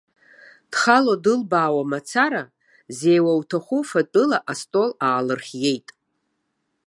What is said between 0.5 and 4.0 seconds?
Дхало-дылбаауа мацара, зеиуа уҭаху